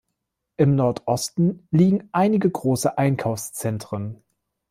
[0.57, 4.17] Im Nordosten liegen einige große Einkaufszentren.